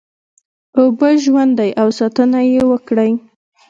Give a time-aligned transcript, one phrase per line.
[0.79, 3.11] اوبه ژوند دی او ساتنه یې وکړی